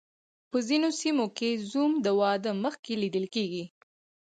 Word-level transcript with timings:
په 0.49 0.57
ځینو 0.67 0.89
سیمو 1.01 1.25
کې 1.37 1.49
زوم 1.69 1.91
د 2.05 2.07
واده 2.21 2.51
مخکې 2.63 2.93
لیدل 3.01 3.25
کیږي. 3.35 3.65